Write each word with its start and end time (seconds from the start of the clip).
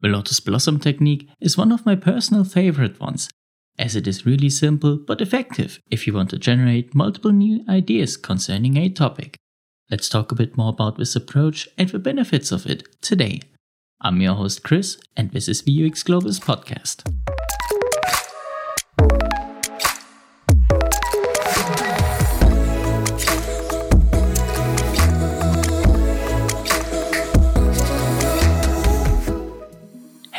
The 0.00 0.08
Lotus 0.08 0.38
Blossom 0.38 0.78
technique 0.78 1.28
is 1.40 1.58
one 1.58 1.72
of 1.72 1.84
my 1.84 1.96
personal 1.96 2.44
favorite 2.44 3.00
ones, 3.00 3.28
as 3.80 3.96
it 3.96 4.06
is 4.06 4.24
really 4.24 4.48
simple 4.48 4.96
but 4.96 5.20
effective 5.20 5.80
if 5.90 6.06
you 6.06 6.12
want 6.12 6.30
to 6.30 6.38
generate 6.38 6.94
multiple 6.94 7.32
new 7.32 7.64
ideas 7.68 8.16
concerning 8.16 8.76
a 8.76 8.90
topic. 8.90 9.36
Let's 9.90 10.08
talk 10.08 10.30
a 10.30 10.36
bit 10.36 10.56
more 10.56 10.68
about 10.68 10.98
this 10.98 11.16
approach 11.16 11.68
and 11.76 11.88
the 11.88 11.98
benefits 11.98 12.52
of 12.52 12.64
it 12.66 13.02
today. 13.02 13.40
I'm 14.00 14.20
your 14.20 14.34
host 14.34 14.62
Chris, 14.62 15.00
and 15.16 15.32
this 15.32 15.48
is 15.48 15.62
UX 15.62 16.04
Globus 16.04 16.38
podcast. 16.38 17.02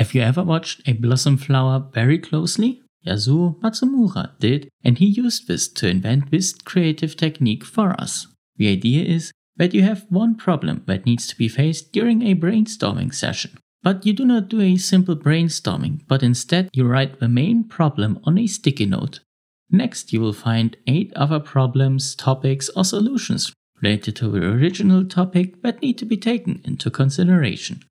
Have 0.09 0.15
you 0.15 0.21
ever 0.23 0.41
watched 0.41 0.81
a 0.87 0.93
blossom 0.93 1.37
flower 1.37 1.85
very 1.93 2.17
closely? 2.17 2.81
Yasuo 3.05 3.59
Matsumura 3.61 4.31
did, 4.39 4.67
and 4.83 4.97
he 4.97 5.05
used 5.05 5.47
this 5.47 5.67
to 5.67 5.87
invent 5.87 6.31
this 6.31 6.51
creative 6.51 7.15
technique 7.15 7.63
for 7.63 7.91
us. 8.01 8.25
The 8.57 8.71
idea 8.71 9.05
is 9.05 9.31
that 9.57 9.75
you 9.75 9.83
have 9.83 10.07
one 10.09 10.33
problem 10.33 10.81
that 10.87 11.05
needs 11.05 11.27
to 11.27 11.37
be 11.37 11.47
faced 11.47 11.91
during 11.91 12.23
a 12.23 12.33
brainstorming 12.33 13.13
session. 13.13 13.59
But 13.83 14.03
you 14.03 14.13
do 14.13 14.25
not 14.25 14.49
do 14.49 14.61
a 14.61 14.77
simple 14.77 15.15
brainstorming, 15.15 16.01
but 16.07 16.23
instead 16.23 16.71
you 16.73 16.87
write 16.87 17.19
the 17.19 17.29
main 17.29 17.65
problem 17.65 18.19
on 18.23 18.39
a 18.39 18.47
sticky 18.47 18.87
note. 18.87 19.19
Next, 19.69 20.11
you 20.11 20.21
will 20.21 20.33
find 20.33 20.75
8 20.87 21.13
other 21.15 21.39
problems, 21.39 22.15
topics, 22.15 22.67
or 22.69 22.83
solutions 22.83 23.53
related 23.79 24.15
to 24.15 24.31
the 24.31 24.43
original 24.43 25.05
topic 25.05 25.61
that 25.61 25.83
need 25.83 25.99
to 25.99 26.05
be 26.05 26.17
taken 26.17 26.61
into 26.65 26.89
consideration. 26.89 27.83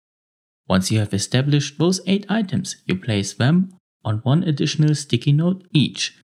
Once 0.68 0.90
you 0.90 0.98
have 0.98 1.14
established 1.14 1.78
those 1.78 2.00
8 2.06 2.26
items, 2.28 2.76
you 2.84 2.94
place 2.96 3.32
them 3.32 3.72
on 4.04 4.18
one 4.18 4.42
additional 4.42 4.94
sticky 4.94 5.32
note 5.32 5.66
each 5.72 6.18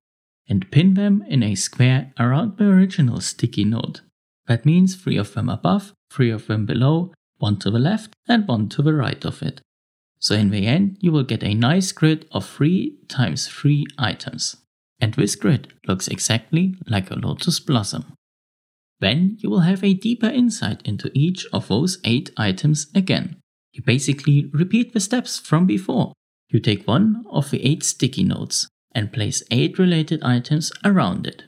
and 0.49 0.71
pin 0.71 0.95
them 0.95 1.25
in 1.29 1.43
a 1.43 1.55
square 1.55 2.13
around 2.19 2.59
the 2.59 2.65
original 2.65 3.21
sticky 3.21 3.65
note. 3.65 4.03
That 4.47 4.67
means 4.67 4.97
3 4.97 5.17
of 5.17 5.33
them 5.33 5.49
above, 5.49 5.93
3 6.13 6.31
of 6.31 6.47
them 6.47 6.67
below, 6.67 7.13
one 7.39 7.59
to 7.61 7.71
the 7.71 7.79
left 7.79 8.13
and 8.29 8.47
one 8.47 8.69
to 8.71 8.83
the 8.83 8.95
right 8.95 9.25
of 9.25 9.43
it. 9.43 9.63
So 10.19 10.35
in 10.35 10.51
the 10.51 10.67
end, 10.67 10.99
you 11.01 11.13
will 11.13 11.25
get 11.25 11.43
a 11.43 11.55
nice 11.55 11.93
grid 11.93 12.27
of 12.33 12.47
3 12.47 12.97
times 13.09 13.49
3 13.49 13.87
items. 13.99 14.57
And 15.01 15.15
this 15.15 15.35
grid 15.37 15.73
looks 15.87 16.09
exactly 16.09 16.77
like 16.87 17.11
a 17.11 17.17
lotus 17.17 17.61
blossom. 17.61 18.13
Then 19.01 19.37
you 19.41 19.51
will 19.51 19.61
have 19.61 19.83
a 19.83 19.95
deeper 19.95 20.29
insight 20.29 20.81
into 20.85 21.11
each 21.15 21.47
of 21.53 21.69
those 21.69 21.99
8 22.05 22.31
items 22.37 22.87
again. 22.95 23.37
You 23.75 23.83
basically 23.83 24.51
repeat 24.53 24.93
the 24.93 25.01
steps 25.01 25.39
from 25.39 25.67
before. 25.67 26.13
You 26.49 26.61
take 26.61 26.87
one 26.87 27.25
of 27.29 27.51
the 27.51 27.65
eight 27.65 27.83
sticky 27.83 28.23
notes 28.23 28.69
and 28.93 29.13
place 29.13 29.43
eight 29.51 29.79
related 29.79 30.23
items 30.23 30.73
around 30.85 31.27
it. 31.27 31.43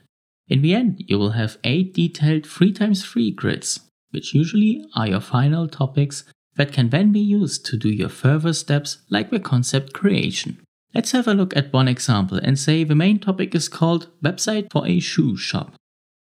In 0.49 0.61
the 0.61 0.73
end, 0.73 1.03
you 1.07 1.17
will 1.17 1.31
have 1.31 1.57
eight 1.63 1.93
detailed 1.93 2.43
3x3 2.43 3.33
grids, 3.33 3.79
which 4.11 4.33
usually 4.33 4.85
are 4.93 5.07
your 5.07 5.21
final 5.21 5.69
topics 5.69 6.25
that 6.57 6.73
can 6.73 6.89
then 6.89 7.13
be 7.13 7.19
used 7.19 7.65
to 7.67 7.77
do 7.77 7.89
your 7.89 8.09
further 8.09 8.51
steps 8.51 8.97
like 9.09 9.29
the 9.29 9.39
concept 9.39 9.93
creation. 9.93 10.61
Let's 10.93 11.11
have 11.11 11.27
a 11.27 11.33
look 11.33 11.55
at 11.55 11.71
one 11.71 11.87
example 11.87 12.39
and 12.43 12.59
say 12.59 12.83
the 12.83 12.95
main 12.95 13.19
topic 13.19 13.55
is 13.55 13.69
called 13.69 14.09
Website 14.21 14.71
for 14.71 14.85
a 14.85 14.99
Shoe 14.99 15.37
Shop. 15.37 15.75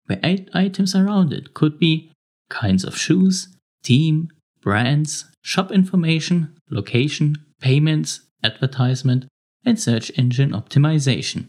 The 0.06 0.24
eight 0.24 0.48
items 0.54 0.94
around 0.94 1.32
it 1.32 1.52
could 1.52 1.78
be 1.78 2.10
kinds 2.48 2.84
of 2.84 2.96
shoes, 2.96 3.48
team, 3.82 4.28
brands, 4.62 5.24
shop 5.42 5.70
information, 5.70 6.56
location, 6.70 7.36
payments, 7.60 8.20
advertisement, 8.42 9.26
and 9.64 9.78
search 9.78 10.10
engine 10.16 10.50
optimization. 10.50 11.48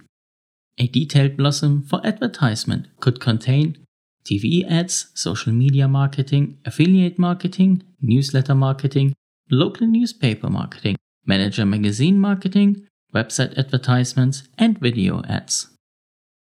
A 0.78 0.88
detailed 0.88 1.38
blossom 1.38 1.84
for 1.84 2.06
advertisement 2.06 2.88
could 3.00 3.20
contain 3.20 3.78
TV 4.24 4.70
ads, 4.70 5.12
social 5.14 5.52
media 5.52 5.88
marketing, 5.88 6.58
affiliate 6.66 7.18
marketing, 7.18 7.84
newsletter 8.02 8.56
marketing, 8.56 9.14
local 9.50 9.88
newspaper 9.88 10.50
marketing, 10.50 10.96
manager 11.26 11.66
magazine 11.66 12.20
marketing, 12.20 12.88
website 13.14 13.58
advertisements, 13.58 14.44
and 14.58 14.80
video 14.80 15.22
ads. 15.28 15.68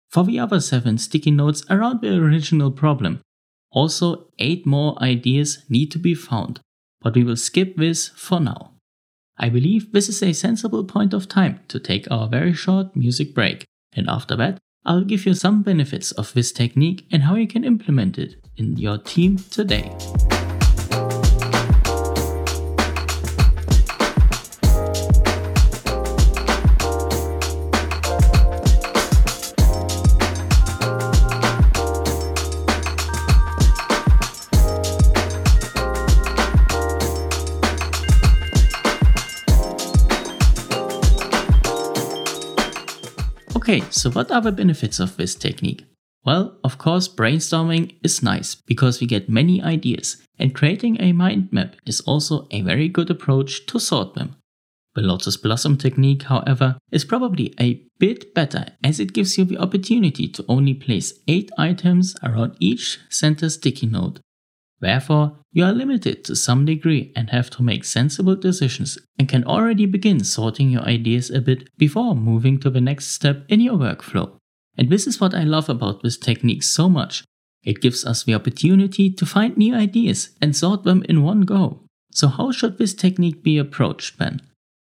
For 0.09 0.23
the 0.23 0.39
other 0.39 0.59
seven 0.59 0.97
sticky 0.97 1.31
notes 1.31 1.65
around 1.69 2.01
the 2.01 2.15
original 2.15 2.71
problem, 2.71 3.21
also, 3.73 4.27
8 4.39 4.65
more 4.65 5.01
ideas 5.01 5.65
need 5.67 5.91
to 5.91 5.99
be 5.99 6.13
found, 6.15 6.59
but 7.01 7.15
we 7.15 7.23
will 7.23 7.35
skip 7.35 7.75
this 7.75 8.09
for 8.09 8.39
now. 8.39 8.73
I 9.37 9.49
believe 9.49 9.91
this 9.91 10.09
is 10.09 10.21
a 10.21 10.31
sensible 10.33 10.83
point 10.83 11.13
of 11.13 11.27
time 11.27 11.59
to 11.69 11.79
take 11.79 12.09
our 12.11 12.27
very 12.27 12.53
short 12.53 12.95
music 12.95 13.33
break, 13.33 13.65
and 13.95 14.07
after 14.07 14.35
that, 14.35 14.59
I'll 14.85 15.03
give 15.03 15.25
you 15.25 15.33
some 15.33 15.63
benefits 15.63 16.11
of 16.11 16.33
this 16.33 16.51
technique 16.51 17.07
and 17.11 17.23
how 17.23 17.35
you 17.35 17.47
can 17.47 17.63
implement 17.63 18.19
it 18.19 18.35
in 18.57 18.77
your 18.77 18.99
team 18.99 19.37
today. 19.37 19.91
Okay, 43.55 43.81
so 43.91 44.09
what 44.09 44.31
are 44.31 44.41
the 44.41 44.51
benefits 44.51 44.99
of 44.99 45.15
this 45.15 45.35
technique? 45.35 45.85
Well, 46.25 46.57
of 46.63 46.77
course, 46.77 47.07
brainstorming 47.07 47.95
is 48.03 48.23
nice 48.23 48.55
because 48.55 48.99
we 48.99 49.07
get 49.07 49.29
many 49.29 49.61
ideas, 49.61 50.17
and 50.39 50.55
creating 50.55 50.99
a 50.99 51.13
mind 51.13 51.49
map 51.51 51.75
is 51.85 52.01
also 52.01 52.47
a 52.51 52.61
very 52.61 52.89
good 52.89 53.09
approach 53.09 53.65
to 53.67 53.79
sort 53.79 54.15
them. 54.15 54.35
The 54.95 55.01
Lotus 55.01 55.37
Blossom 55.37 55.77
technique, 55.77 56.23
however, 56.23 56.77
is 56.91 57.05
probably 57.05 57.53
a 57.59 57.81
bit 57.99 58.33
better 58.33 58.65
as 58.83 58.99
it 58.99 59.13
gives 59.13 59.37
you 59.37 59.45
the 59.45 59.57
opportunity 59.57 60.27
to 60.27 60.45
only 60.47 60.73
place 60.73 61.13
8 61.27 61.51
items 61.57 62.15
around 62.23 62.55
each 62.59 62.99
center 63.09 63.49
sticky 63.49 63.87
note 63.87 64.19
Therefore, 64.83 65.37
you 65.53 65.63
are 65.63 65.71
limited 65.71 66.25
to 66.25 66.35
some 66.35 66.65
degree 66.65 67.13
and 67.15 67.29
have 67.29 67.49
to 67.51 67.63
make 67.63 67.85
sensible 67.85 68.35
decisions 68.35 68.97
and 69.17 69.29
can 69.29 69.45
already 69.45 69.85
begin 69.85 70.25
sorting 70.25 70.71
your 70.71 70.81
ideas 70.81 71.29
a 71.29 71.39
bit 71.39 71.69
before 71.77 72.13
moving 72.13 72.59
to 72.59 72.69
the 72.69 72.81
next 72.81 73.07
step 73.07 73.45
in 73.47 73.61
your 73.61 73.77
workflow. 73.77 74.35
And 74.77 74.89
this 74.89 75.07
is 75.07 75.21
what 75.21 75.33
I 75.33 75.45
love 75.45 75.69
about 75.69 76.03
this 76.03 76.17
technique 76.17 76.63
so 76.63 76.89
much. 76.89 77.23
It 77.63 77.79
gives 77.79 78.03
us 78.03 78.25
the 78.25 78.33
opportunity 78.33 79.09
to 79.09 79.25
find 79.25 79.55
new 79.55 79.73
ideas 79.73 80.31
and 80.41 80.53
sort 80.53 80.83
them 80.83 81.05
in 81.07 81.23
one 81.23 81.43
go. 81.43 81.79
So, 82.11 82.27
how 82.27 82.51
should 82.51 82.77
this 82.77 82.93
technique 82.93 83.41
be 83.41 83.57
approached 83.57 84.19
then? 84.19 84.41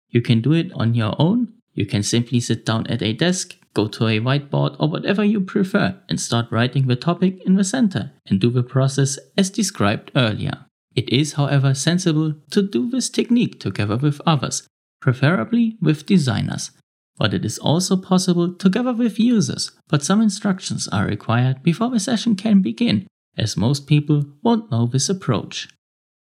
You 0.09 0.21
can 0.21 0.41
do 0.41 0.51
it 0.51 0.73
on 0.73 0.93
your 0.93 1.15
own. 1.17 1.53
You 1.73 1.85
can 1.85 2.03
simply 2.03 2.41
sit 2.41 2.65
down 2.65 2.85
at 2.87 3.01
a 3.01 3.13
desk, 3.13 3.55
Go 3.75 3.87
to 3.89 4.07
a 4.07 4.21
whiteboard 4.21 4.77
or 4.79 4.89
whatever 4.89 5.23
you 5.23 5.41
prefer 5.41 5.99
and 6.07 6.19
start 6.19 6.47
writing 6.49 6.87
the 6.87 6.95
topic 6.95 7.45
in 7.45 7.55
the 7.55 7.63
center 7.63 8.13
and 8.25 8.39
do 8.39 8.49
the 8.49 8.63
process 8.63 9.19
as 9.37 9.49
described 9.49 10.11
earlier. 10.15 10.65
It 10.95 11.09
is, 11.09 11.33
however, 11.33 11.73
sensible 11.73 12.35
to 12.51 12.61
do 12.61 12.89
this 12.89 13.09
technique 13.09 13.59
together 13.59 13.97
with 13.97 14.21
others, 14.25 14.65
preferably 15.01 15.77
with 15.81 16.05
designers. 16.05 16.71
But 17.17 17.33
it 17.33 17.43
is 17.43 17.57
also 17.57 17.97
possible 17.97 18.53
together 18.53 18.93
with 18.93 19.19
users, 19.19 19.71
but 19.89 20.03
some 20.03 20.21
instructions 20.21 20.87
are 20.87 21.05
required 21.05 21.61
before 21.61 21.89
the 21.89 21.99
session 21.99 22.35
can 22.35 22.61
begin, 22.61 23.07
as 23.37 23.57
most 23.57 23.87
people 23.87 24.23
won't 24.41 24.71
know 24.71 24.85
this 24.85 25.09
approach. 25.09 25.67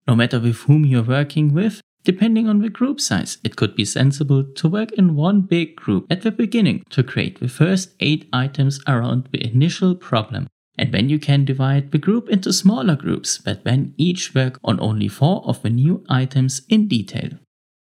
No 0.09 0.16
matter 0.16 0.41
with 0.41 0.56
whom 0.62 0.84
you're 0.84 1.03
working 1.03 1.53
with, 1.53 1.81
Depending 2.04 2.48
on 2.48 2.60
the 2.60 2.70
group 2.70 3.00
size, 3.00 3.38
it 3.44 3.56
could 3.56 3.75
be 3.75 3.84
sensible 3.84 4.42
to 4.42 4.68
work 4.68 4.92
in 4.92 5.15
one 5.15 5.42
big 5.42 5.77
group 5.77 6.06
at 6.10 6.22
the 6.22 6.30
beginning 6.30 6.84
to 6.91 7.03
create 7.03 7.39
the 7.41 7.48
first 7.48 7.95
8 8.00 8.28
items 8.33 8.80
around 8.86 9.28
the 9.30 9.45
initial 9.45 9.95
problem. 9.95 10.47
And 10.78 10.92
then 10.92 11.09
you 11.09 11.18
can 11.18 11.45
divide 11.45 11.91
the 11.91 11.98
group 11.98 12.28
into 12.28 12.53
smaller 12.53 12.95
groups 12.95 13.39
that 13.39 13.65
then 13.65 13.95
each 13.97 14.34
work 14.34 14.60
on 14.62 14.78
only 14.80 15.09
4 15.09 15.42
of 15.45 15.60
the 15.62 15.71
new 15.71 16.04
items 16.09 16.62
in 16.68 16.86
detail. 16.86 17.30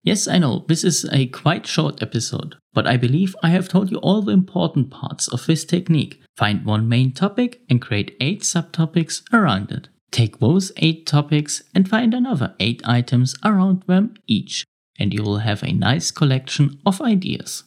Yes, 0.03 0.29
I 0.29 0.37
know, 0.37 0.67
this 0.69 0.85
is 0.85 1.07
a 1.11 1.27
quite 1.29 1.67
short 1.67 2.03
episode, 2.03 2.57
but 2.75 2.87
I 2.87 2.99
believe 2.99 3.35
I 3.43 3.49
have 3.49 3.71
told 3.71 3.91
you 3.91 3.97
all 3.99 4.21
the 4.21 4.33
important 4.33 4.91
parts 4.91 5.29
of 5.29 5.47
this 5.47 5.65
technique. 5.65 6.21
Find 6.37 6.67
one 6.67 6.91
main 6.91 7.13
topic 7.13 7.63
and 7.71 7.81
create 7.81 8.15
8 8.21 8.43
subtopics 8.43 9.23
around 9.33 9.73
it. 9.73 9.89
Take 10.15 10.39
those 10.39 10.71
8 10.77 11.07
topics 11.07 11.61
and 11.75 11.89
find 11.89 12.15
another 12.15 12.55
8 12.61 12.83
items 12.85 13.35
around 13.45 13.83
them 13.89 14.15
each, 14.29 14.65
and 14.97 15.13
you 15.13 15.25
will 15.25 15.39
have 15.39 15.65
a 15.65 15.73
nice 15.73 16.13
collection 16.13 16.79
of 16.87 17.03
ideas. 17.03 17.65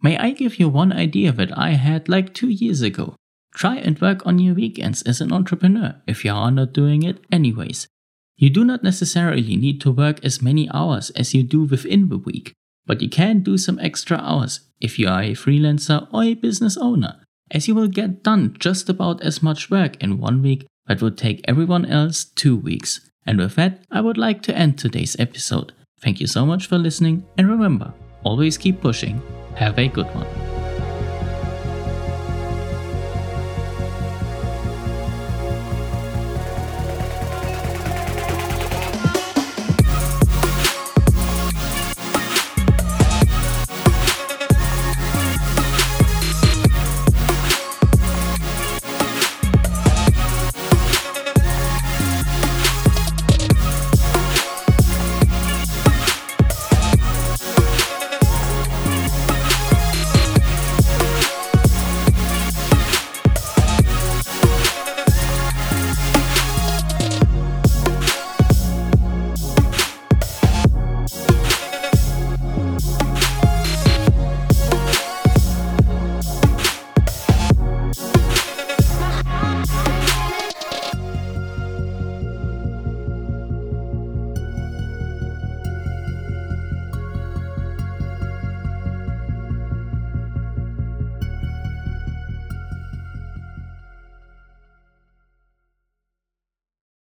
May 0.00 0.16
I 0.16 0.30
give 0.30 0.60
you 0.60 0.68
one 0.68 0.92
idea 0.92 1.32
that 1.32 1.58
I 1.58 1.70
had 1.70 2.08
like 2.08 2.32
2 2.32 2.48
years 2.48 2.80
ago? 2.80 3.16
Try 3.52 3.74
and 3.78 4.00
work 4.00 4.24
on 4.24 4.38
your 4.38 4.54
weekends 4.54 5.02
as 5.02 5.20
an 5.20 5.32
entrepreneur 5.32 5.96
if 6.06 6.24
you 6.24 6.30
are 6.30 6.52
not 6.52 6.72
doing 6.72 7.02
it 7.02 7.24
anyways. 7.32 7.88
You 8.36 8.50
do 8.50 8.64
not 8.64 8.84
necessarily 8.84 9.56
need 9.56 9.80
to 9.80 9.90
work 9.90 10.24
as 10.24 10.40
many 10.40 10.70
hours 10.72 11.10
as 11.16 11.34
you 11.34 11.42
do 11.42 11.64
within 11.64 12.08
the 12.08 12.18
week, 12.18 12.52
but 12.86 13.02
you 13.02 13.08
can 13.08 13.40
do 13.40 13.58
some 13.58 13.80
extra 13.80 14.18
hours 14.18 14.60
if 14.80 14.96
you 14.96 15.08
are 15.08 15.22
a 15.22 15.34
freelancer 15.34 16.06
or 16.14 16.22
a 16.22 16.34
business 16.34 16.76
owner, 16.76 17.16
as 17.50 17.66
you 17.66 17.74
will 17.74 17.88
get 17.88 18.22
done 18.22 18.54
just 18.60 18.88
about 18.88 19.20
as 19.24 19.42
much 19.42 19.70
work 19.72 20.00
in 20.00 20.20
one 20.20 20.40
week 20.40 20.64
that 20.88 21.02
would 21.02 21.16
take 21.16 21.44
everyone 21.46 21.84
else 21.84 22.24
two 22.24 22.56
weeks. 22.56 23.00
And 23.26 23.38
with 23.38 23.54
that, 23.56 23.84
I 23.90 24.00
would 24.00 24.18
like 24.18 24.42
to 24.42 24.56
end 24.56 24.78
today's 24.78 25.16
episode. 25.18 25.72
Thank 26.00 26.20
you 26.20 26.26
so 26.26 26.46
much 26.46 26.66
for 26.66 26.78
listening, 26.78 27.26
and 27.36 27.48
remember, 27.48 27.92
always 28.24 28.56
keep 28.56 28.80
pushing. 28.80 29.20
Have 29.56 29.78
a 29.78 29.88
good 29.88 30.06
one. 30.14 30.47